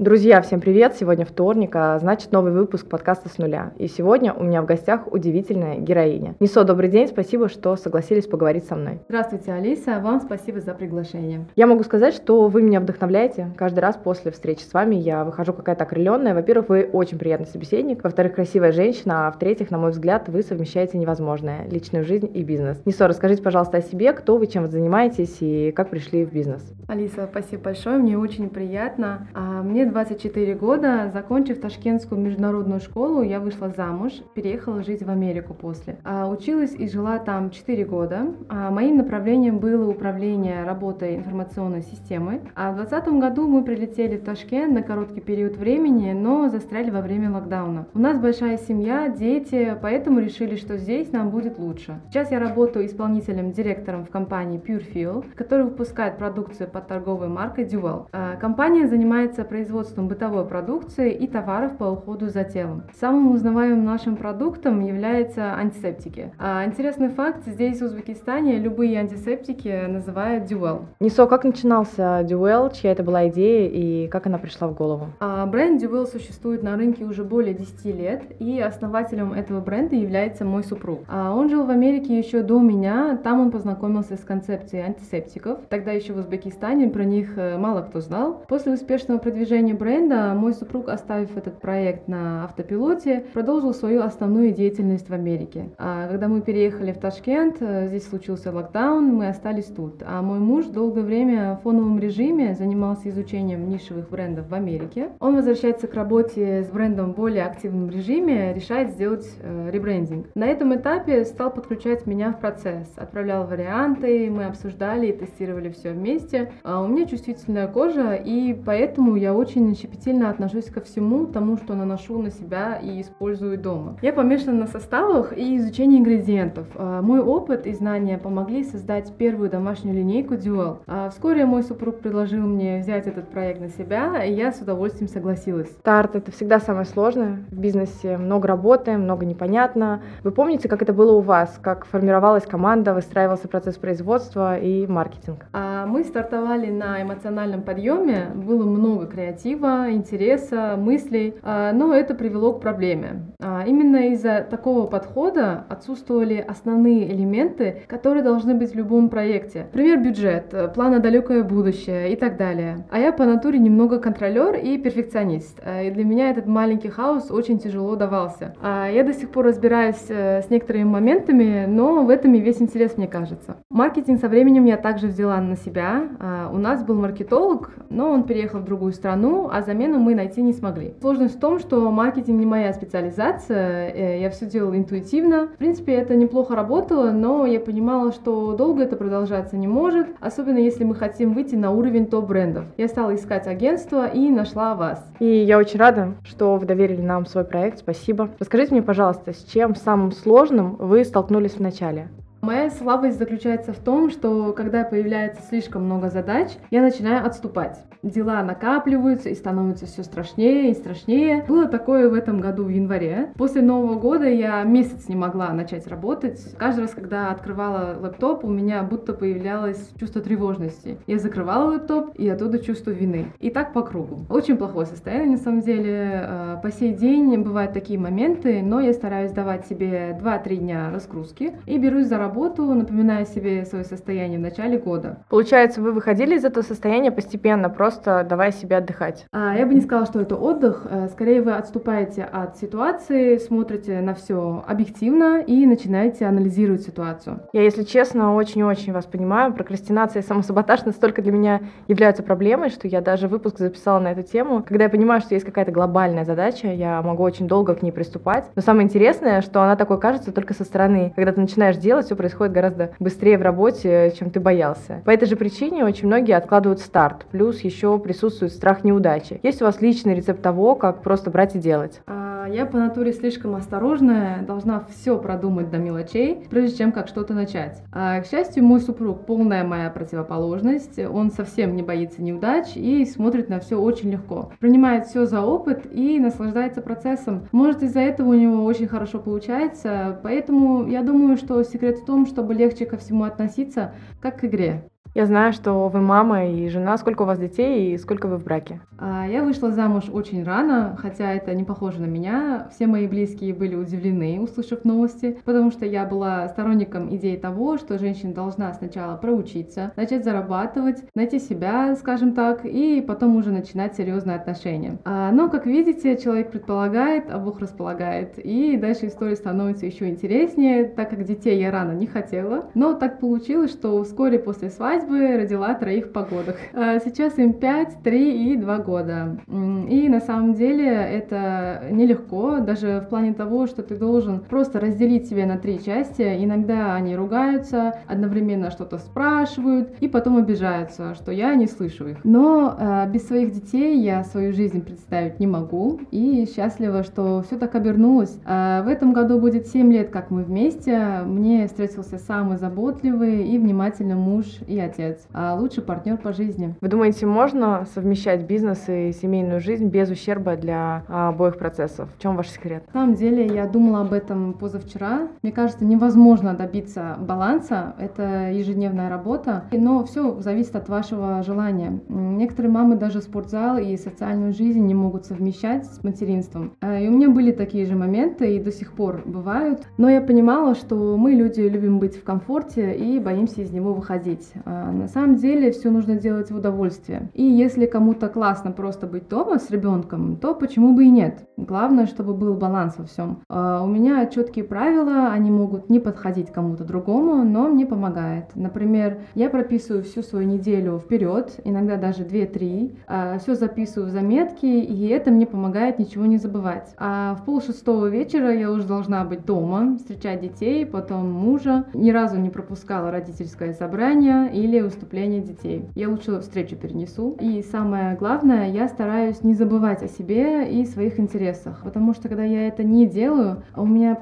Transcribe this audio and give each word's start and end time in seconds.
Друзья, 0.00 0.40
всем 0.42 0.60
привет! 0.60 0.94
Сегодня 0.94 1.24
вторник, 1.24 1.74
а 1.74 1.98
значит 1.98 2.30
новый 2.30 2.52
выпуск 2.52 2.86
подкаста 2.86 3.28
с 3.28 3.36
нуля. 3.36 3.72
И 3.78 3.88
сегодня 3.88 4.32
у 4.32 4.44
меня 4.44 4.62
в 4.62 4.64
гостях 4.64 5.12
удивительная 5.12 5.78
героиня. 5.78 6.36
Несо, 6.38 6.62
добрый 6.62 6.88
день, 6.88 7.08
спасибо, 7.08 7.48
что 7.48 7.74
согласились 7.74 8.28
поговорить 8.28 8.64
со 8.64 8.76
мной. 8.76 9.00
Здравствуйте, 9.08 9.50
Алиса, 9.50 9.98
вам 9.98 10.20
спасибо 10.20 10.60
за 10.60 10.72
приглашение. 10.74 11.46
Я 11.56 11.66
могу 11.66 11.82
сказать, 11.82 12.14
что 12.14 12.46
вы 12.46 12.62
меня 12.62 12.78
вдохновляете. 12.78 13.52
Каждый 13.56 13.80
раз 13.80 13.96
после 13.96 14.30
встречи 14.30 14.62
с 14.62 14.72
вами 14.72 14.94
я 14.94 15.24
выхожу 15.24 15.52
какая-то 15.52 15.82
окрыленная. 15.82 16.32
Во-первых, 16.32 16.68
вы 16.68 16.88
очень 16.92 17.18
приятный 17.18 17.48
собеседник. 17.48 18.04
Во-вторых, 18.04 18.36
красивая 18.36 18.70
женщина. 18.70 19.26
А 19.26 19.32
в-третьих, 19.32 19.72
на 19.72 19.78
мой 19.78 19.90
взгляд, 19.90 20.28
вы 20.28 20.42
совмещаете 20.44 20.96
невозможное– 20.96 21.66
личную 21.72 22.04
жизнь 22.04 22.30
и 22.32 22.44
бизнес. 22.44 22.80
Несо, 22.84 23.08
расскажите, 23.08 23.42
пожалуйста, 23.42 23.78
о 23.78 23.82
себе, 23.82 24.12
кто 24.12 24.36
вы, 24.36 24.46
чем 24.46 24.62
вы 24.62 24.68
занимаетесь 24.68 25.38
и 25.40 25.72
как 25.72 25.90
пришли 25.90 26.24
в 26.24 26.32
бизнес. 26.32 26.62
Алиса, 26.86 27.28
спасибо 27.28 27.64
большое, 27.64 27.98
мне 27.98 28.16
очень 28.16 28.48
приятно. 28.48 29.26
А, 29.34 29.62
мне 29.64 29.87
24 29.90 30.38
4 30.38 30.54
года, 30.54 31.10
закончив 31.12 31.60
Ташкентскую 31.60 32.20
международную 32.20 32.80
школу, 32.80 33.22
я 33.22 33.40
вышла 33.40 33.70
замуж, 33.70 34.12
переехала 34.34 34.82
жить 34.82 35.02
в 35.02 35.10
Америку 35.10 35.52
после. 35.52 35.96
А, 36.04 36.28
училась 36.28 36.74
и 36.74 36.86
жила 36.86 37.18
там 37.18 37.50
4 37.50 37.84
года. 37.84 38.34
А, 38.48 38.70
моим 38.70 38.98
направлением 38.98 39.58
было 39.58 39.90
управление 39.90 40.64
работой 40.64 41.16
информационной 41.16 41.82
системы. 41.82 42.42
А 42.54 42.70
в 42.70 42.76
2020 42.76 43.20
году 43.20 43.48
мы 43.48 43.64
прилетели 43.64 44.16
в 44.16 44.24
Ташкент 44.24 44.74
на 44.74 44.82
короткий 44.82 45.20
период 45.20 45.56
времени, 45.56 46.12
но 46.12 46.48
застряли 46.48 46.90
во 46.90 47.00
время 47.00 47.32
локдауна. 47.32 47.86
У 47.94 47.98
нас 47.98 48.18
большая 48.18 48.58
семья, 48.58 49.08
дети, 49.08 49.76
поэтому 49.82 50.20
решили, 50.20 50.56
что 50.56 50.76
здесь 50.76 51.10
нам 51.10 51.30
будет 51.30 51.58
лучше. 51.58 52.00
Сейчас 52.10 52.30
я 52.30 52.38
работаю 52.38 52.86
исполнительным 52.86 53.50
директором 53.50 54.04
в 54.04 54.10
компании 54.10 54.60
Pure 54.60 54.84
Fuel, 54.92 55.24
которая 55.34 55.66
выпускает 55.66 56.18
продукцию 56.18 56.70
под 56.70 56.86
торговой 56.86 57.28
маркой 57.28 57.64
Dual. 57.64 58.06
А, 58.12 58.36
компания 58.36 58.86
занимается 58.86 59.44
производством 59.44 59.77
бытовой 60.08 60.44
продукции 60.44 61.12
и 61.12 61.26
товаров 61.26 61.76
по 61.76 61.84
уходу 61.84 62.28
за 62.28 62.44
телом. 62.44 62.82
Самым 62.98 63.32
узнаваемым 63.32 63.84
нашим 63.84 64.16
продуктом 64.16 64.80
являются 64.80 65.54
антисептики. 65.54 66.32
А 66.38 66.64
интересный 66.64 67.08
факт, 67.08 67.46
здесь 67.46 67.80
в 67.80 67.84
Узбекистане 67.84 68.58
любые 68.58 68.98
антисептики 68.98 69.86
называют 69.86 70.50
Duel. 70.50 70.82
Нисо, 71.00 71.26
как 71.26 71.44
начинался 71.44 72.20
Duel, 72.22 72.72
чья 72.74 72.92
это 72.92 73.02
была 73.02 73.28
идея 73.28 73.68
и 73.68 74.08
как 74.08 74.26
она 74.26 74.38
пришла 74.38 74.68
в 74.68 74.74
голову? 74.74 75.08
А, 75.20 75.46
бренд 75.46 75.82
Duel 75.82 76.06
существует 76.06 76.62
на 76.62 76.76
рынке 76.76 77.04
уже 77.04 77.24
более 77.24 77.54
10 77.54 77.84
лет, 77.86 78.22
и 78.38 78.60
основателем 78.60 79.32
этого 79.32 79.60
бренда 79.60 79.96
является 79.96 80.44
мой 80.44 80.64
супруг. 80.64 81.00
А, 81.08 81.34
он 81.34 81.48
жил 81.48 81.64
в 81.64 81.70
Америке 81.70 82.18
еще 82.18 82.42
до 82.42 82.58
меня, 82.60 83.18
там 83.22 83.40
он 83.40 83.50
познакомился 83.50 84.16
с 84.16 84.20
концепцией 84.20 84.82
антисептиков. 84.82 85.58
Тогда 85.68 85.92
еще 85.92 86.12
в 86.12 86.18
Узбекистане 86.18 86.88
про 86.88 87.04
них 87.04 87.36
э, 87.36 87.58
мало 87.58 87.82
кто 87.82 88.00
знал. 88.00 88.44
После 88.48 88.72
успешного 88.72 89.18
продвижения 89.18 89.67
бренда 89.74 89.98
бренда, 89.98 90.34
мой 90.34 90.54
супруг, 90.54 90.88
оставив 90.88 91.36
этот 91.36 91.60
проект 91.60 92.08
на 92.08 92.44
автопилоте, 92.44 93.24
продолжил 93.32 93.74
свою 93.74 94.02
основную 94.02 94.52
деятельность 94.52 95.08
в 95.08 95.12
Америке. 95.12 95.70
А 95.78 96.08
когда 96.08 96.28
мы 96.28 96.40
переехали 96.40 96.92
в 96.92 96.98
Ташкент, 96.98 97.56
э, 97.60 97.88
здесь 97.88 98.08
случился 98.08 98.52
локдаун, 98.52 99.14
мы 99.14 99.28
остались 99.28 99.66
тут. 99.66 100.02
А 100.06 100.22
мой 100.22 100.38
муж 100.38 100.66
долгое 100.66 101.02
время 101.02 101.58
в 101.58 101.62
фоновом 101.62 101.98
режиме 101.98 102.54
занимался 102.54 103.08
изучением 103.08 103.68
нишевых 103.68 104.08
брендов 104.08 104.48
в 104.48 104.54
Америке. 104.54 105.10
Он 105.20 105.36
возвращается 105.36 105.86
к 105.86 105.94
работе 105.94 106.62
с 106.62 106.70
брендом 106.70 107.12
в 107.12 107.16
более 107.16 107.44
активном 107.44 107.90
режиме, 107.90 108.54
решает 108.54 108.90
сделать 108.90 109.26
э, 109.40 109.70
ребрендинг. 109.70 110.26
На 110.34 110.46
этом 110.46 110.74
этапе 110.74 111.24
стал 111.24 111.50
подключать 111.50 112.06
меня 112.06 112.32
в 112.32 112.40
процесс, 112.40 112.86
отправлял 112.96 113.46
варианты, 113.46 114.30
мы 114.30 114.44
обсуждали 114.44 115.08
и 115.08 115.12
тестировали 115.12 115.70
все 115.70 115.90
вместе. 115.92 116.52
А 116.62 116.82
у 116.82 116.86
меня 116.86 117.06
чувствительная 117.06 117.68
кожа, 117.68 118.14
и 118.14 118.54
поэтому 118.54 119.16
я 119.16 119.34
очень 119.34 119.57
щепетильна 119.58 119.74
щепетильно 119.74 120.30
отношусь 120.30 120.70
ко 120.70 120.80
всему 120.80 121.26
тому, 121.26 121.56
что 121.56 121.74
наношу 121.74 122.18
на 122.22 122.30
себя 122.30 122.78
и 122.82 123.00
использую 123.00 123.58
дома. 123.58 123.96
Я 124.02 124.12
помешана 124.12 124.60
на 124.60 124.66
составах 124.66 125.36
и 125.36 125.56
изучении 125.56 125.98
ингредиентов. 125.98 126.66
А, 126.74 127.02
мой 127.02 127.20
опыт 127.20 127.66
и 127.66 127.74
знания 127.74 128.18
помогли 128.18 128.64
создать 128.64 129.12
первую 129.18 129.50
домашнюю 129.50 129.96
линейку 129.96 130.34
Dual. 130.34 130.78
А, 130.86 131.10
вскоре 131.10 131.46
мой 131.46 131.62
супруг 131.62 132.00
предложил 132.00 132.46
мне 132.46 132.80
взять 132.80 133.06
этот 133.06 133.28
проект 133.28 133.60
на 133.60 133.68
себя, 133.68 134.24
и 134.24 134.32
я 134.32 134.52
с 134.52 134.60
удовольствием 134.60 135.08
согласилась. 135.08 135.68
Старт— 135.70 136.14
это 136.14 136.30
всегда 136.30 136.60
самое 136.60 136.86
сложное. 136.86 137.44
В 137.50 137.58
бизнесе 137.58 138.16
много 138.16 138.48
работы, 138.48 138.96
много 138.96 139.26
непонятно. 139.26 140.02
Вы 140.22 140.30
помните, 140.30 140.68
как 140.68 140.82
это 140.82 140.92
было 140.92 141.12
у 141.12 141.20
вас? 141.20 141.58
Как 141.60 141.84
формировалась 141.86 142.46
команда, 142.46 142.94
выстраивался 142.94 143.48
процесс 143.48 143.76
производства 143.76 144.58
и 144.58 144.86
маркетинг? 144.86 145.46
А, 145.52 145.86
мы 145.86 146.04
стартовали 146.04 146.70
на 146.70 147.02
эмоциональном 147.02 147.62
подъеме. 147.62 148.30
Было 148.34 148.64
много 148.64 149.06
креатива, 149.06 149.37
интереса, 149.46 150.76
мыслей, 150.76 151.34
а, 151.42 151.72
но 151.72 151.94
это 151.94 152.14
привело 152.14 152.52
к 152.52 152.60
проблеме. 152.60 153.22
А, 153.40 153.64
именно 153.66 154.08
из-за 154.12 154.46
такого 154.48 154.86
подхода 154.86 155.64
отсутствовали 155.68 156.44
основные 156.46 157.12
элементы, 157.12 157.82
которые 157.86 158.22
должны 158.22 158.54
быть 158.54 158.72
в 158.72 158.76
любом 158.76 159.08
проекте. 159.08 159.66
Например, 159.72 159.98
бюджет, 159.98 160.54
план 160.74 160.92
на 160.92 160.98
далекое 160.98 161.42
будущее 161.42 162.12
и 162.12 162.16
так 162.16 162.36
далее. 162.36 162.86
А 162.90 162.98
я 162.98 163.12
по 163.12 163.24
натуре 163.24 163.58
немного 163.58 163.98
контролер 163.98 164.54
и 164.54 164.78
перфекционист. 164.78 165.60
А, 165.64 165.82
и 165.82 165.90
для 165.90 166.04
меня 166.04 166.30
этот 166.30 166.46
маленький 166.46 166.88
хаос 166.88 167.30
очень 167.30 167.58
тяжело 167.58 167.96
давался. 167.96 168.54
Я 168.62 169.04
до 169.04 169.12
сих 169.12 169.30
пор 169.30 169.46
разбираюсь 169.46 170.04
э, 170.08 170.42
с 170.42 170.50
некоторыми 170.50 170.84
моментами, 170.84 171.66
но 171.66 172.04
в 172.04 172.10
этом 172.10 172.34
и 172.34 172.40
весь 172.40 172.60
интерес, 172.60 172.96
мне 172.96 173.06
кажется. 173.06 173.56
Маркетинг 173.70 174.20
со 174.20 174.28
временем 174.28 174.64
я 174.64 174.76
также 174.76 175.08
взяла 175.08 175.40
на 175.40 175.56
себя. 175.56 176.48
У 176.52 176.58
нас 176.58 176.82
был 176.84 176.96
маркетолог, 176.96 177.70
но 177.90 178.10
он 178.10 178.24
переехал 178.24 178.60
в 178.60 178.64
другую 178.64 178.92
страну, 178.92 179.27
а 179.50 179.62
за 179.62 179.74
замену 179.78 179.98
мы 179.98 180.14
найти 180.14 180.42
не 180.42 180.52
смогли. 180.52 180.94
Сложность 181.00 181.36
в 181.36 181.40
том, 181.40 181.60
что 181.60 181.90
маркетинг 181.90 182.40
не 182.40 182.46
моя 182.46 182.72
специализация, 182.72 183.90
э, 183.90 184.20
я 184.20 184.30
все 184.30 184.46
делала 184.46 184.76
интуитивно. 184.76 185.48
В 185.54 185.58
принципе, 185.58 185.92
это 185.94 186.16
неплохо 186.16 186.56
работало, 186.56 187.12
но 187.12 187.46
я 187.46 187.60
понимала, 187.60 188.12
что 188.12 188.56
долго 188.56 188.82
это 188.82 188.96
продолжаться 188.96 189.56
не 189.56 189.68
может, 189.68 190.08
особенно 190.20 190.58
если 190.58 190.82
мы 190.82 190.96
хотим 190.96 191.32
выйти 191.32 191.54
на 191.54 191.70
уровень 191.70 192.06
топ-брендов. 192.06 192.64
Я 192.76 192.88
стала 192.88 193.14
искать 193.14 193.46
агентство 193.46 194.08
и 194.08 194.30
нашла 194.30 194.74
вас. 194.74 195.04
И 195.20 195.26
я 195.26 195.58
очень 195.58 195.78
рада, 195.78 196.14
что 196.24 196.56
вы 196.56 196.66
доверили 196.66 197.02
нам 197.02 197.26
свой 197.26 197.44
проект. 197.44 197.78
Спасибо. 197.78 198.30
Расскажите 198.40 198.72
мне, 198.72 198.82
пожалуйста, 198.82 199.32
с 199.32 199.44
чем 199.44 199.76
самым 199.76 200.10
сложным 200.10 200.76
вы 200.76 201.04
столкнулись 201.04 201.52
в 201.52 201.60
начале? 201.60 202.08
Моя 202.48 202.70
слабость 202.70 203.18
заключается 203.18 203.74
в 203.74 203.78
том, 203.78 204.08
что 204.08 204.54
когда 204.54 204.82
появляется 204.82 205.42
слишком 205.50 205.84
много 205.84 206.08
задач, 206.08 206.48
я 206.70 206.80
начинаю 206.80 207.26
отступать. 207.26 207.78
Дела 208.02 208.42
накапливаются 208.42 209.28
и 209.28 209.34
становятся 209.34 209.84
все 209.84 210.02
страшнее 210.02 210.70
и 210.70 210.74
страшнее. 210.74 211.44
Было 211.46 211.66
такое 211.66 212.08
в 212.08 212.14
этом 212.14 212.40
году 212.40 212.64
в 212.64 212.70
январе. 212.70 213.32
После 213.36 213.60
Нового 213.60 213.98
года 213.98 214.26
я 214.26 214.62
месяц 214.62 215.08
не 215.08 215.14
могла 215.14 215.50
начать 215.52 215.86
работать. 215.88 216.40
Каждый 216.56 216.82
раз, 216.82 216.92
когда 216.92 217.32
открывала 217.32 217.98
лэптоп, 218.00 218.44
у 218.44 218.48
меня 218.48 218.82
будто 218.82 219.12
появлялось 219.12 219.90
чувство 220.00 220.22
тревожности. 220.22 220.96
Я 221.06 221.18
закрывала 221.18 221.72
лэптоп 221.72 222.14
и 222.14 222.26
оттуда 222.30 222.60
чувство 222.60 222.92
вины. 222.92 223.26
И 223.40 223.50
так 223.50 223.74
по 223.74 223.82
кругу. 223.82 224.20
Очень 224.30 224.56
плохое 224.56 224.86
состояние 224.86 225.32
на 225.32 225.36
самом 225.36 225.60
деле. 225.60 226.24
Э, 226.24 226.56
по 226.62 226.72
сей 226.72 226.94
день 226.94 227.36
бывают 227.42 227.74
такие 227.74 227.98
моменты, 227.98 228.62
но 228.62 228.80
я 228.80 228.94
стараюсь 228.94 229.32
давать 229.32 229.66
себе 229.66 230.18
2-3 230.18 230.56
дня 230.56 230.90
разгрузки 230.90 231.52
и 231.66 231.76
берусь 231.76 232.06
за 232.06 232.16
работу 232.16 232.37
работу, 232.38 232.72
напоминая 232.72 233.24
себе 233.24 233.64
свое 233.64 233.84
состояние 233.84 234.38
в 234.38 234.42
начале 234.42 234.78
года. 234.78 235.18
Получается, 235.28 235.80
вы 235.80 235.92
выходили 235.92 236.36
из 236.36 236.44
этого 236.44 236.62
состояния 236.62 237.10
постепенно, 237.10 237.68
просто 237.68 238.24
давая 238.28 238.52
себе 238.52 238.76
отдыхать? 238.76 239.26
А, 239.32 239.56
я 239.56 239.66
бы 239.66 239.74
не 239.74 239.80
сказала, 239.80 240.06
что 240.06 240.20
это 240.20 240.36
отдых. 240.36 240.86
Э, 240.88 241.08
скорее, 241.08 241.42
вы 241.42 241.54
отступаете 241.54 242.22
от 242.22 242.56
ситуации, 242.56 243.38
смотрите 243.38 244.00
на 244.00 244.14
все 244.14 244.62
объективно 244.68 245.40
и 245.40 245.66
начинаете 245.66 246.26
анализировать 246.26 246.82
ситуацию. 246.82 247.40
Я, 247.52 247.62
если 247.62 247.82
честно, 247.82 248.36
очень-очень 248.36 248.92
вас 248.92 249.06
понимаю. 249.06 249.52
Прокрастинация 249.52 250.22
и 250.22 250.24
самосаботаж 250.24 250.84
настолько 250.84 251.22
для 251.22 251.32
меня 251.32 251.60
являются 251.88 252.22
проблемой, 252.22 252.68
что 252.70 252.86
я 252.86 253.00
даже 253.00 253.26
выпуск 253.26 253.58
записала 253.58 253.98
на 253.98 254.12
эту 254.12 254.22
тему. 254.22 254.62
Когда 254.66 254.84
я 254.84 254.90
понимаю, 254.90 255.20
что 255.20 255.34
есть 255.34 255.44
какая-то 255.44 255.72
глобальная 255.72 256.24
задача, 256.24 256.68
я 256.68 257.02
могу 257.02 257.24
очень 257.24 257.48
долго 257.48 257.74
к 257.74 257.82
ней 257.82 257.90
приступать. 257.90 258.44
Но 258.54 258.62
самое 258.62 258.84
интересное, 258.84 259.42
что 259.42 259.60
она 259.62 259.74
такой 259.74 259.98
кажется 259.98 260.30
только 260.30 260.54
со 260.54 260.62
стороны. 260.62 261.12
Когда 261.16 261.32
ты 261.32 261.40
начинаешь 261.40 261.76
делать, 261.76 262.06
все 262.06 262.14
происходит 262.18 262.52
гораздо 262.52 262.90
быстрее 262.98 263.38
в 263.38 263.42
работе, 263.42 264.12
чем 264.18 264.30
ты 264.30 264.40
боялся. 264.40 265.00
По 265.06 265.10
этой 265.10 265.26
же 265.26 265.36
причине 265.36 265.84
очень 265.84 266.06
многие 266.06 266.36
откладывают 266.36 266.80
старт, 266.80 267.24
плюс 267.30 267.60
еще 267.60 267.98
присутствует 267.98 268.52
страх 268.52 268.84
неудачи. 268.84 269.40
Есть 269.42 269.62
у 269.62 269.64
вас 269.64 269.80
личный 269.80 270.14
рецепт 270.14 270.42
того, 270.42 270.74
как 270.74 271.02
просто 271.02 271.30
брать 271.30 271.56
и 271.56 271.58
делать? 271.58 272.02
Я 272.50 272.64
по 272.66 272.78
натуре 272.78 273.12
слишком 273.12 273.54
осторожная, 273.54 274.42
должна 274.42 274.84
все 274.90 275.18
продумать 275.18 275.70
до 275.70 275.78
мелочей, 275.78 276.46
прежде 276.48 276.78
чем 276.78 276.92
как 276.92 277.08
что-то 277.08 277.34
начать. 277.34 277.82
А, 277.92 278.20
к 278.20 278.26
счастью, 278.26 278.64
мой 278.64 278.80
супруг 278.80 279.26
полная 279.26 279.64
моя 279.64 279.90
противоположность. 279.90 280.98
Он 280.98 281.30
совсем 281.30 281.76
не 281.76 281.82
боится 281.82 282.22
неудач 282.22 282.74
и 282.74 283.04
смотрит 283.04 283.48
на 283.48 283.60
все 283.60 283.78
очень 283.78 284.10
легко. 284.10 284.52
Принимает 284.60 285.06
все 285.06 285.26
за 285.26 285.42
опыт 285.42 285.86
и 285.92 286.18
наслаждается 286.18 286.80
процессом. 286.80 287.46
Может, 287.52 287.82
из-за 287.82 288.00
этого 288.00 288.30
у 288.30 288.34
него 288.34 288.64
очень 288.64 288.88
хорошо 288.88 289.18
получается. 289.18 290.18
Поэтому 290.22 290.86
я 290.86 291.02
думаю, 291.02 291.36
что 291.36 291.62
секрет 291.62 291.98
в 291.98 292.06
том, 292.06 292.26
чтобы 292.26 292.54
легче 292.54 292.86
ко 292.86 292.96
всему 292.96 293.24
относиться, 293.24 293.92
как 294.20 294.40
к 294.40 294.44
игре. 294.44 294.88
Я 295.18 295.26
знаю, 295.26 295.52
что 295.52 295.88
вы 295.88 296.00
мама 296.00 296.46
и 296.46 296.68
жена. 296.68 296.96
Сколько 296.96 297.22
у 297.22 297.24
вас 297.24 297.40
детей 297.40 297.92
и 297.92 297.98
сколько 297.98 298.28
вы 298.28 298.36
в 298.36 298.44
браке? 298.44 298.80
А, 299.00 299.26
я 299.26 299.42
вышла 299.42 299.72
замуж 299.72 300.04
очень 300.12 300.44
рано, 300.44 300.96
хотя 300.96 301.32
это 301.32 301.52
не 301.54 301.64
похоже 301.64 302.00
на 302.00 302.06
меня. 302.06 302.68
Все 302.72 302.86
мои 302.86 303.08
близкие 303.08 303.52
были 303.52 303.74
удивлены, 303.74 304.38
услышав 304.40 304.84
новости, 304.84 305.36
потому 305.44 305.72
что 305.72 305.86
я 305.86 306.04
была 306.04 306.48
сторонником 306.48 307.12
идеи 307.16 307.34
того, 307.34 307.78
что 307.78 307.98
женщина 307.98 308.32
должна 308.32 308.72
сначала 308.74 309.16
проучиться, 309.16 309.90
начать 309.96 310.22
зарабатывать, 310.22 311.02
найти 311.16 311.40
себя, 311.40 311.96
скажем 311.96 312.32
так, 312.32 312.64
и 312.64 313.00
потом 313.00 313.34
уже 313.34 313.50
начинать 313.50 313.96
серьезные 313.96 314.36
отношения. 314.36 314.98
А, 315.04 315.32
но, 315.32 315.48
как 315.48 315.66
видите, 315.66 316.16
человек 316.16 316.52
предполагает, 316.52 317.24
а 317.28 317.40
Бог 317.40 317.58
располагает. 317.58 318.38
И 318.38 318.76
дальше 318.76 319.08
история 319.08 319.34
становится 319.34 319.84
еще 319.84 320.08
интереснее, 320.08 320.84
так 320.84 321.10
как 321.10 321.24
детей 321.24 321.58
я 321.58 321.72
рано 321.72 321.90
не 321.90 322.06
хотела. 322.06 322.66
Но 322.74 322.94
так 322.94 323.18
получилось, 323.18 323.72
что 323.72 324.04
вскоре 324.04 324.38
после 324.38 324.70
свадьбы 324.70 325.07
свадьбы 325.08 325.36
родила 325.36 325.74
троих 325.74 326.12
погодок. 326.12 326.56
А 326.74 326.98
сейчас 327.00 327.38
им 327.38 327.54
5, 327.54 328.02
3 328.02 328.52
и 328.52 328.56
2 328.56 328.78
года. 328.78 329.38
И 329.48 330.08
на 330.08 330.20
самом 330.20 330.54
деле 330.54 330.86
это 330.86 331.84
нелегко, 331.90 332.58
даже 332.58 333.02
в 333.04 333.08
плане 333.08 333.32
того, 333.32 333.66
что 333.66 333.82
ты 333.82 333.96
должен 333.96 334.40
просто 334.40 334.80
разделить 334.80 335.28
себя 335.28 335.46
на 335.46 335.56
три 335.56 335.82
части. 335.82 336.22
Иногда 336.22 336.94
они 336.94 337.16
ругаются, 337.16 337.98
одновременно 338.06 338.70
что-то 338.70 338.98
спрашивают 338.98 339.94
и 340.00 340.08
потом 340.08 340.36
обижаются, 340.36 341.14
что 341.14 341.32
я 341.32 341.54
не 341.54 341.66
слышу 341.66 342.08
их. 342.08 342.18
Но 342.24 342.76
э, 342.78 343.10
без 343.10 343.26
своих 343.26 343.52
детей 343.52 344.00
я 344.00 344.24
свою 344.24 344.52
жизнь 344.52 344.82
представить 344.82 345.40
не 345.40 345.46
могу 345.46 346.00
и 346.10 346.46
счастлива, 346.54 347.02
что 347.02 347.42
все 347.46 347.56
так 347.56 347.74
обернулось. 347.74 348.38
Э, 348.44 348.82
в 348.84 348.88
этом 348.88 349.12
году 349.12 349.40
будет 349.40 349.66
7 349.66 349.92
лет, 349.92 350.10
как 350.10 350.30
мы 350.30 350.42
вместе. 350.42 351.20
Мне 351.24 351.66
встретился 351.66 352.18
самый 352.18 352.58
заботливый 352.58 353.46
и 353.48 353.58
внимательный 353.58 354.14
муж 354.14 354.46
и 354.66 354.78
отец, 354.88 355.26
а 355.32 355.54
лучший 355.54 355.82
партнер 355.82 356.16
по 356.16 356.32
жизни. 356.32 356.74
Вы 356.80 356.88
думаете, 356.88 357.26
можно 357.26 357.86
совмещать 357.94 358.42
бизнес 358.42 358.88
и 358.88 359.12
семейную 359.12 359.60
жизнь 359.60 359.88
без 359.88 360.10
ущерба 360.10 360.56
для 360.56 361.04
а, 361.08 361.28
обоих 361.28 361.58
процессов? 361.58 362.08
В 362.16 362.22
чем 362.22 362.36
ваш 362.36 362.48
секрет? 362.48 362.84
На 362.92 363.00
самом 363.00 363.14
деле, 363.14 363.46
я 363.46 363.66
думала 363.66 364.00
об 364.00 364.12
этом 364.12 364.54
позавчера. 364.54 365.28
Мне 365.42 365.52
кажется, 365.52 365.84
невозможно 365.84 366.54
добиться 366.54 367.16
баланса. 367.20 367.94
Это 367.98 368.50
ежедневная 368.50 369.08
работа. 369.08 369.64
Но 369.72 370.04
все 370.04 370.40
зависит 370.40 370.76
от 370.76 370.88
вашего 370.88 371.42
желания. 371.42 372.00
Некоторые 372.08 372.72
мамы 372.72 372.96
даже 372.96 373.20
спортзал 373.20 373.78
и 373.78 373.96
социальную 373.96 374.52
жизнь 374.52 374.84
не 374.84 374.94
могут 374.94 375.26
совмещать 375.26 375.86
с 375.86 376.02
материнством. 376.02 376.72
А, 376.80 376.98
и 376.98 377.08
у 377.08 377.12
меня 377.12 377.28
были 377.28 377.52
такие 377.52 377.86
же 377.86 377.94
моменты 377.94 378.56
и 378.56 378.60
до 378.60 378.72
сих 378.72 378.92
пор 378.92 379.22
бывают. 379.24 379.82
Но 379.96 380.08
я 380.08 380.20
понимала, 380.20 380.74
что 380.74 381.16
мы, 381.16 381.32
люди, 381.32 381.60
любим 381.60 381.98
быть 381.98 382.16
в 382.16 382.24
комфорте 382.24 382.94
и 382.94 383.18
боимся 383.18 383.62
из 383.62 383.70
него 383.70 383.92
выходить. 383.94 384.52
А, 384.78 384.92
на 384.92 385.08
самом 385.08 385.36
деле 385.36 385.70
все 385.70 385.90
нужно 385.90 386.14
делать 386.16 386.50
в 386.50 386.56
удовольствие. 386.56 387.30
И 387.34 387.42
если 387.42 387.86
кому-то 387.86 388.28
классно 388.28 388.70
просто 388.70 389.06
быть 389.06 389.28
дома 389.28 389.58
с 389.58 389.70
ребенком, 389.70 390.36
то 390.36 390.54
почему 390.54 390.94
бы 390.94 391.04
и 391.04 391.10
нет? 391.10 391.48
Главное, 391.56 392.06
чтобы 392.06 392.34
был 392.34 392.54
баланс 392.54 392.94
во 392.98 393.04
всем. 393.04 393.42
А, 393.48 393.82
у 393.82 393.86
меня 393.86 394.26
четкие 394.26 394.64
правила, 394.64 395.28
они 395.32 395.50
могут 395.50 395.90
не 395.90 395.98
подходить 395.98 396.52
кому-то 396.52 396.84
другому, 396.84 397.44
но 397.44 397.68
мне 397.68 397.86
помогает. 397.86 398.54
Например, 398.54 399.18
я 399.34 399.50
прописываю 399.50 400.04
всю 400.04 400.22
свою 400.22 400.46
неделю 400.46 400.98
вперед, 400.98 401.60
иногда 401.64 401.96
даже 401.96 402.22
2-3, 402.22 402.96
а, 403.06 403.38
все 403.38 403.54
записываю 403.54 404.08
в 404.08 404.12
заметки, 404.12 404.66
и 404.66 405.08
это 405.08 405.30
мне 405.30 405.46
помогает 405.46 405.98
ничего 405.98 406.26
не 406.26 406.36
забывать. 406.36 406.94
А 406.98 407.34
в 407.34 407.44
пол 407.44 407.60
шестого 407.60 408.06
вечера 408.06 408.54
я 408.54 408.70
уже 408.70 408.84
должна 408.84 409.24
быть 409.24 409.44
дома, 409.44 409.96
встречать 409.96 410.40
детей, 410.40 410.86
потом 410.86 411.30
мужа. 411.30 411.86
Ни 411.94 412.10
разу 412.10 412.38
не 412.38 412.50
пропускала 412.50 413.10
родительское 413.10 413.72
собрание 413.72 414.52
и 414.52 414.67
или 414.68 414.80
выступления 414.80 415.40
детей. 415.40 415.88
Я 415.94 416.08
лучше 416.08 416.40
встречу 416.40 416.76
перенесу. 416.76 417.36
И 417.40 417.62
самое 417.62 418.16
главное, 418.16 418.70
я 418.70 418.88
стараюсь 418.88 419.42
не 419.42 419.54
забывать 419.54 420.02
о 420.02 420.08
себе 420.08 420.70
и 420.70 420.84
своих 420.84 421.18
интересах, 421.18 421.80
потому 421.82 422.14
что 422.14 422.28
когда 422.28 422.44
я 422.44 422.68
это 422.68 422.84
не 422.84 423.06
делаю, 423.06 423.62
у 423.74 423.86
меня 423.86 424.18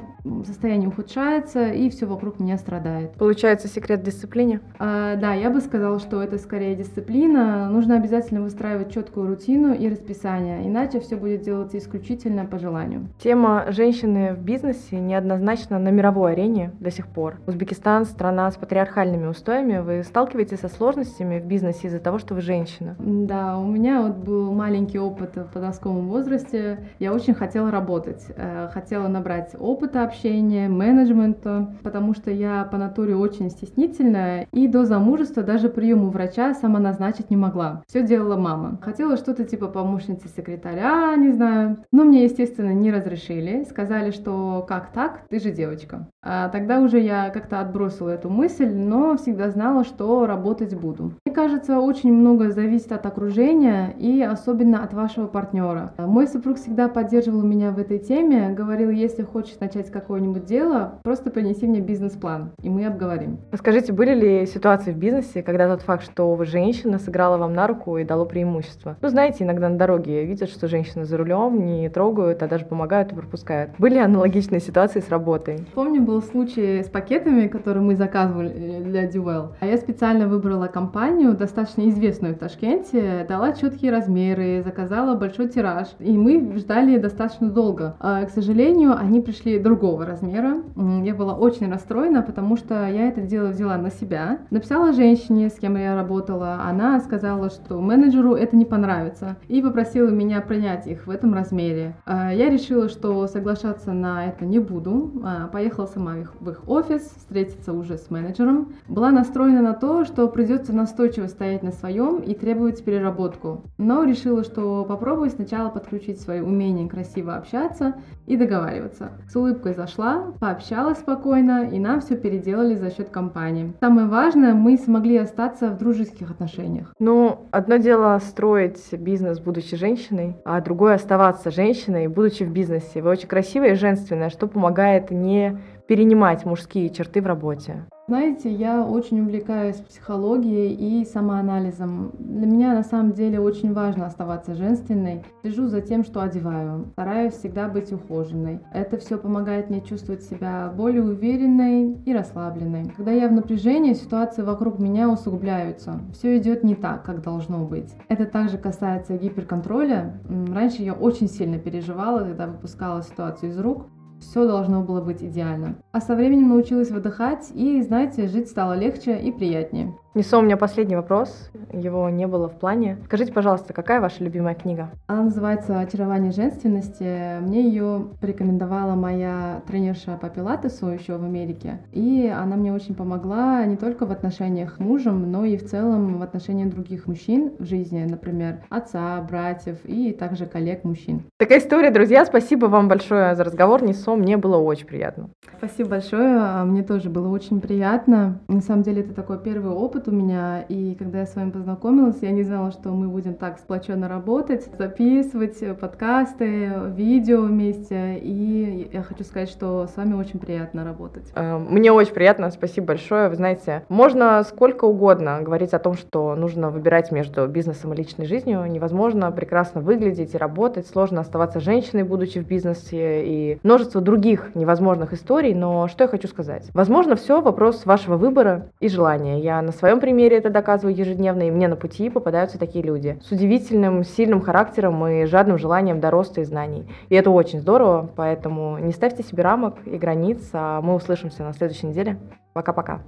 состояние 0.47 0.89
ухудшается, 0.89 1.69
и 1.69 1.89
все 1.91 2.07
вокруг 2.07 2.41
меня 2.41 2.59
страдает. 2.59 3.13
Получается 3.13 3.69
секрет 3.69 4.03
дисциплине? 4.03 4.61
А, 4.79 5.17
да, 5.17 5.35
я 5.35 5.51
бы 5.51 5.61
сказала, 5.61 5.99
что 5.99 6.23
это 6.23 6.39
скорее 6.39 6.75
дисциплина. 6.75 7.69
Нужно 7.71 7.97
обязательно 7.97 8.43
выстраивать 8.43 8.93
четкую 8.93 9.29
рутину 9.29 9.75
и 9.75 9.89
расписание, 9.89 10.67
иначе 10.67 11.01
все 11.01 11.17
будет 11.17 11.43
делаться 11.43 11.79
исключительно 11.79 12.45
по 12.45 12.59
желанию. 12.59 13.09
Тема 13.19 13.67
женщины 13.69 14.35
в 14.35 14.43
бизнесе 14.43 14.99
неоднозначно 14.99 15.79
на 15.79 15.89
мировой 15.91 16.33
арене 16.33 16.73
до 16.81 16.91
сих 16.91 17.07
пор. 17.07 17.37
Узбекистан— 17.47 18.05
страна 18.07 18.51
с 18.51 18.57
патриархальными 18.57 19.27
устоями. 19.27 19.79
Вы 19.79 20.03
сталкиваетесь 20.03 20.61
со 20.61 20.69
сложностями 20.69 21.41
в 21.41 21.45
бизнесе 21.47 21.89
из-за 21.89 21.99
того, 21.99 22.19
что 22.19 22.35
вы 22.35 22.41
женщина? 22.41 22.97
Да, 22.99 23.59
у 23.59 23.67
меня 23.67 24.03
вот 24.03 24.17
был 24.17 24.53
маленький 24.53 24.99
опыт 24.99 25.37
в 25.37 25.53
подростковом 25.53 26.09
возрасте. 26.09 26.79
Я 26.99 27.13
очень 27.13 27.35
хотела 27.35 27.71
работать, 27.71 28.25
э, 28.37 28.69
хотела 28.73 29.09
набрать 29.09 29.55
опыта 29.59 30.03
общения, 30.03 30.16
менеджмента, 30.25 31.75
потому 31.83 32.15
что 32.15 32.31
я 32.31 32.65
по 32.65 32.77
натуре 32.77 33.17
очень 33.17 33.51
стеснительная, 33.51 34.47
и 34.53 34.69
до 34.69 34.85
замужества 34.85 35.43
даже 35.43 35.69
прием 35.69 36.05
у 36.05 36.11
врача 36.11 36.55
сама 36.55 36.79
назначить 36.79 37.31
не 37.31 37.37
могла. 37.37 37.83
Все 37.89 38.03
делала 38.03 38.37
мама. 38.37 38.79
Хотела 38.83 39.17
что-то 39.17 39.45
типа 39.45 39.69
помощницы 39.69 40.29
секретаря, 40.29 41.15
не 41.17 41.33
знаю. 41.33 41.79
Но 41.93 42.05
мне, 42.05 42.25
естественно, 42.25 42.73
не 42.73 42.91
разрешили. 42.91 43.65
Сказали, 43.69 44.11
что 44.11 44.65
как 44.69 44.93
так, 44.93 45.27
ты 45.29 45.41
же 45.41 45.51
девочка. 45.51 46.09
А 46.23 46.49
тогда 46.49 46.81
уже 46.81 47.01
я 47.01 47.31
как-то 47.31 47.61
отбросила 47.61 48.11
эту 48.11 48.31
мысль, 48.31 48.69
но 48.69 49.17
всегда 49.17 49.51
знала, 49.51 49.85
что 49.85 50.27
работать 50.27 50.75
буду. 50.75 51.13
Кажется, 51.37 51.81
очень 51.81 52.15
много 52.15 52.51
зависит 52.51 52.93
от 52.93 53.05
окружения 53.05 53.95
и 53.99 54.23
особенно 54.23 54.83
от 54.83 54.95
вашего 54.95 55.27
партнера. 55.27 55.93
Мой 55.99 56.27
супруг 56.29 56.57
всегда 56.57 56.89
поддерживал 56.89 57.43
меня 57.43 57.73
в 57.73 57.79
этой 57.79 57.99
теме, 57.99 58.55
говорил, 58.57 58.89
если 58.89 59.23
хочешь 59.23 59.61
начать 59.61 59.91
как 59.91 60.07
какое-нибудь 60.07 60.47
дело, 60.47 61.01
просто 61.03 61.31
принеси 61.31 61.67
мне 61.67 61.81
бизнес-план, 61.81 62.53
и 62.63 62.71
мы 62.71 62.87
обговорим. 62.87 63.39
Скажите, 63.53 63.93
были 63.93 64.15
ли 64.15 64.47
ситуации 64.47 64.93
в 64.93 64.97
бизнесе, 64.97 65.43
когда 65.43 65.69
тот 65.69 65.83
факт, 65.83 66.05
что 66.05 66.33
вы 66.35 66.47
женщина, 66.47 66.99
сыграла 66.99 67.37
вам 67.37 67.53
на 67.53 67.67
руку 67.67 67.99
и 67.99 68.05
дало 68.05 68.25
преимущество? 68.25 68.97
Ну, 69.03 69.09
знаете, 69.09 69.45
иногда 69.45 69.69
на 69.69 69.77
дороге 69.77 70.25
видят, 70.25 70.49
что 70.49 70.69
женщины 70.69 71.05
за 71.05 71.19
рулем 71.19 71.67
не 71.67 71.91
трогают, 71.91 72.43
а 72.43 72.49
даже 72.49 72.65
помогают 72.65 73.13
и 73.13 73.15
пропускают. 73.15 73.73
Были 73.79 73.99
аналогичные 73.99 74.61
ситуации 74.61 75.01
с 75.01 75.11
работой? 75.11 75.67
Помню, 75.75 76.01
был 76.01 76.23
случай 76.23 76.83
с 76.83 76.89
пакетами, 76.89 77.49
которые 77.49 77.83
мы 77.83 77.95
заказывали 77.97 78.81
для 78.83 79.07
Duel. 79.11 79.49
А 79.61 79.67
я 79.67 79.77
специально 79.77 80.29
выбрала 80.29 80.69
компанию, 80.69 81.26
достаточно 81.35 81.89
известную 81.89 82.35
в 82.35 82.39
Ташкенте, 82.39 83.25
дала 83.29 83.53
четкие 83.53 83.91
размеры, 83.91 84.63
заказала 84.65 85.17
большой 85.17 85.49
тираж, 85.49 85.89
и 85.99 86.17
мы 86.17 86.57
ждали 86.57 86.99
достаточно 86.99 87.49
долго. 87.49 87.97
А, 88.01 88.25
к 88.25 88.31
сожалению, 88.31 88.97
они 88.97 89.21
пришли 89.21 89.59
другого 89.59 90.05
размера. 90.05 90.63
Я 91.03 91.15
была 91.15 91.35
очень 91.35 91.71
расстроена, 91.71 92.23
потому 92.23 92.57
что 92.57 92.87
я 92.87 93.09
это 93.09 93.21
дело 93.21 93.49
взяла 93.49 93.77
на 93.77 93.91
себя. 93.91 94.39
Написала 94.51 94.93
женщине, 94.93 95.49
с 95.49 95.55
кем 95.55 95.77
я 95.77 95.95
работала. 95.95 96.61
Она 96.65 97.01
сказала, 97.01 97.51
что 97.51 97.81
менеджеру 97.81 98.35
это 98.35 98.57
не 98.57 98.65
понравится. 98.65 99.37
И 99.49 99.63
попросила 99.63 100.09
меня 100.09 100.41
принять 100.41 100.87
их 100.87 101.07
в 101.07 101.11
этом 101.11 101.35
размере. 101.35 101.97
А, 102.05 102.33
я 102.33 102.51
решила, 102.51 102.89
что 102.89 103.27
соглашаться 103.27 103.93
на 103.93 104.27
это 104.27 104.45
не 104.45 104.59
буду. 104.59 105.13
А, 105.25 105.49
поехала 105.49 105.87
сама 105.87 106.17
в 106.41 106.51
их 106.51 106.63
офис, 106.69 107.03
встретиться 107.17 107.73
уже 107.73 107.99
с 107.99 108.11
менеджером. 108.11 108.73
Была 108.89 109.11
настроена 109.11 109.63
на 109.63 109.73
то, 109.73 110.05
что 110.05 110.29
придется 110.29 110.73
настойчиво 110.73 111.16
стоять 111.27 111.63
на 111.63 111.73
своем 111.73 112.19
и 112.19 112.35
требовать 112.35 112.85
переработку. 112.85 113.63
Но 113.79 114.05
решила, 114.05 114.45
что 114.45 114.85
попробую 114.85 115.31
сначала 115.31 115.71
подключить 115.71 116.21
свои 116.21 116.41
умения 116.41 116.87
красиво 116.87 117.37
общаться 117.37 117.95
и 118.27 118.37
договариваться. 118.37 119.13
С 119.29 119.37
улыбкой 119.37 119.73
за 119.73 119.87
зашла, 119.87 120.33
пообщалась 120.41 120.99
спокойно, 120.99 121.69
и 121.71 121.79
нам 121.79 122.01
все 122.01 122.17
переделали 122.17 122.75
за 122.75 122.91
счет 122.91 123.09
компании. 123.09 123.73
Самое 123.81 124.09
важное, 124.09 124.53
мы 124.53 124.77
смогли 124.77 125.17
остаться 125.17 125.71
в 125.71 125.79
дружеских 125.79 126.31
отношениях. 126.31 126.93
Ну, 126.99 127.47
одно 127.53 127.77
дело 127.77 128.19
строить 128.19 128.81
бизнес, 128.93 129.39
будучи 129.39 129.77
женщиной, 129.77 130.37
а 130.45 130.61
другое 130.61 130.95
оставаться 130.95 131.51
женщиной, 131.51 132.09
будучи 132.09 132.43
в 132.43 132.51
бизнесе. 132.51 133.01
Вы 133.01 133.11
очень 133.11 133.29
красивая 133.29 133.73
и 133.73 133.75
женственная, 133.75 134.31
что 134.31 134.49
помогает 134.49 135.11
не 135.11 135.59
перенимать 135.87 136.45
мужские 136.45 136.91
черты 136.91 137.23
в 137.23 137.27
работе? 137.27 137.85
Знаете, 138.09 138.53
я 138.53 138.85
очень 138.85 139.21
увлекаюсь 139.21 139.79
психологией 139.79 140.73
и 140.75 141.05
самоанализом. 141.05 142.13
Для 142.21 142.47
меня 142.47 142.73
на 142.73 142.85
самом 142.85 143.15
деле 143.15 143.41
очень 143.41 143.73
важно 143.73 144.07
оставаться 144.07 144.55
женственной. 144.55 145.25
Слежу 145.43 145.67
за 145.67 145.81
тем, 145.81 146.05
что 146.05 146.21
одеваю. 146.21 146.87
Стараюсь 146.93 147.35
всегда 147.35 147.67
быть 147.67 147.93
ухоженной. 147.93 148.61
Это 148.73 148.97
все 148.99 149.19
помогает 149.19 149.71
мне 149.71 149.81
чувствовать 149.81 150.23
себя 150.23 150.73
более 150.77 151.03
уверенной 151.03 151.97
и 152.05 152.15
расслабленной. 152.15 152.93
Когда 152.97 153.11
я 153.11 153.27
в 153.27 153.33
напряжении, 153.33 153.93
ситуации 153.95 154.43
вокруг 154.43 154.79
меня 154.79 155.11
усугубляются. 155.11 156.01
Все 156.13 156.39
идет 156.39 156.63
не 156.63 156.77
так, 156.77 157.03
как 157.03 157.23
должно 157.23 157.65
быть. 157.65 157.93
Это 158.09 158.25
также 158.25 158.57
касается 158.57 159.19
гиперконтроля. 159.19 160.21
Раньше 160.55 160.83
я 160.83 160.95
очень 160.95 161.29
сильно 161.29 161.59
переживала, 161.59 162.21
когда 162.21 162.47
выпускала 162.47 163.03
ситуацию 163.03 163.51
из 163.51 163.59
рук 163.59 163.87
все 164.21 164.47
должно 164.47 164.83
было 164.83 165.01
быть 165.01 165.23
идеально. 165.23 165.77
А 165.93 166.01
со 166.01 166.15
временем 166.15 166.49
научилась 166.49 166.91
выдыхать 166.91 167.51
и, 167.55 167.83
знаете, 167.83 168.29
жить 168.29 168.49
стало 168.49 168.75
легче 168.75 169.19
и 169.19 169.33
приятнее. 169.33 169.95
Несу 170.17 170.39
у 170.39 170.41
меня 170.41 170.57
последний 170.57 170.97
вопрос, 170.97 171.51
его 171.71 172.09
не 172.09 172.27
было 172.27 172.49
в 172.49 172.59
плане. 172.59 172.97
Скажите, 173.05 173.35
пожалуйста, 173.35 173.75
какая 173.75 174.01
ваша 174.01 174.25
любимая 174.25 174.55
книга? 174.55 174.89
Она 175.09 175.25
называется 175.25 175.79
«Очарование 175.79 176.33
женственности». 176.33 177.39
Мне 177.41 177.69
ее 177.69 178.07
порекомендовала 178.19 178.95
моя 178.95 179.61
тренерша 179.67 180.17
по 180.17 180.31
пилатесу 180.31 180.87
еще 180.87 181.19
в 181.19 181.25
Америке. 181.25 181.81
И 181.93 182.33
она 182.35 182.57
мне 182.57 182.73
очень 182.73 182.95
помогла 182.95 183.63
не 183.67 183.77
только 183.77 184.07
в 184.07 184.11
отношениях 184.11 184.77
с 184.77 184.79
мужем, 184.79 185.31
но 185.31 185.45
и 185.45 185.59
в 185.59 185.67
целом 185.67 186.17
в 186.17 186.23
отношениях 186.23 186.71
других 186.71 187.07
мужчин 187.07 187.53
в 187.59 187.67
жизни, 187.67 188.03
например, 188.09 188.61
отца, 188.71 189.21
братьев 189.21 189.77
и 189.85 190.13
также 190.13 190.47
коллег-мужчин. 190.47 191.25
Такая 191.39 191.59
история, 191.59 191.91
друзья. 191.91 192.25
Спасибо 192.25 192.67
вам 192.67 192.89
большое 192.89 193.35
за 193.35 193.45
разговор, 193.45 193.83
Несу. 193.83 194.06
Мне 194.15 194.37
было 194.37 194.59
очень 194.59 194.87
приятно. 194.87 195.31
Спасибо 195.59 195.91
большое. 195.91 196.39
А 196.39 196.65
мне 196.65 196.83
тоже 196.83 197.11
было 197.11 197.29
очень 197.29 197.61
приятно. 197.61 198.41
На 198.47 198.61
самом 198.61 198.83
деле 198.83 199.01
это 199.01 199.15
такой 199.15 199.39
первый 199.39 199.73
опыт 199.73 200.07
у 200.07 200.11
меня, 200.11 200.63
и 200.69 200.95
когда 200.95 201.21
я 201.21 201.27
с 201.27 201.35
вами 201.35 201.51
познакомилась, 201.51 202.19
я 202.21 202.31
не 202.31 202.43
знала, 202.43 202.71
что 202.71 202.91
мы 202.91 203.09
будем 203.09 203.35
так 203.35 203.59
сплоченно 203.59 204.09
работать, 204.09 204.69
записывать 204.79 205.59
подкасты, 205.81 206.73
видео 206.95 207.43
вместе, 207.43 208.19
и 208.19 208.89
я 208.93 209.03
хочу 209.03 209.25
сказать, 209.25 209.49
что 209.49 209.87
с 209.87 209.97
вами 209.97 210.15
очень 210.15 210.39
приятно 210.39 210.85
работать. 210.85 211.25
Э, 211.35 211.57
мне 211.57 211.91
очень 211.93 212.13
приятно, 212.13 212.51
спасибо 212.51 212.89
большое. 212.89 213.29
Вы 213.29 213.37
знаете, 213.37 213.83
можно 213.89 214.43
сколько 214.45 214.85
угодно 214.85 215.41
говорить 215.41 215.73
о 215.73 215.79
том, 215.79 215.95
что 215.95 216.35
нужно 216.35 216.71
выбирать 216.71 217.11
между 217.11 217.47
бизнесом 217.47 217.93
и 217.93 217.97
личной 217.97 218.27
жизнью. 218.27 218.65
Невозможно 218.67 219.31
прекрасно 219.33 219.81
выглядеть 219.81 220.35
и 220.35 220.39
работать, 220.39 220.87
сложно 220.87 221.21
оставаться 221.21 221.61
женщиной, 221.61 222.05
будучи 222.05 222.39
в 222.39 222.47
бизнесе, 222.47 223.25
и 223.25 223.59
множество 223.63 223.96
других 224.01 224.55
невозможных 224.55 225.13
историй, 225.13 225.55
но 225.55 225.89
что 225.89 226.05
я 226.05 226.09
хочу 226.09 226.29
сказать? 226.29 226.71
Возможно, 226.75 227.17
все 227.17 227.41
вопрос 227.41 227.87
вашего 227.87 228.17
выбора 228.17 228.71
и 228.81 228.89
желания. 228.89 229.41
Я 229.41 229.63
на 229.63 229.73
своем 229.73 230.01
примере 230.01 230.37
это 230.39 230.51
доказываю 230.51 230.97
ежедневно, 230.97 231.49
и 231.49 231.51
мне 231.51 231.69
на 231.69 231.77
пути 231.77 232.11
попадаются 232.11 232.59
такие 232.59 232.85
люди 232.85 233.19
с 233.23 233.31
удивительным, 233.31 234.05
сильным 234.05 234.41
характером 234.41 235.07
и 235.07 235.25
жадным 235.25 235.59
желанием 235.59 236.01
до 236.01 236.11
роста 236.11 236.41
и 236.41 236.45
знаний. 236.45 236.89
И 237.09 237.15
это 237.15 237.31
очень 237.31 237.61
здорово, 237.61 238.11
поэтому 238.17 238.79
не 238.79 238.93
ставьте 238.93 239.23
себе 239.23 239.43
рамок 239.43 239.75
и 239.85 239.97
границ, 239.97 240.51
а 240.53 240.81
мы 240.81 240.95
услышимся 240.95 241.43
на 241.43 241.53
следующей 241.53 241.87
неделе. 241.87 242.19
Пока-пока. 242.53 243.01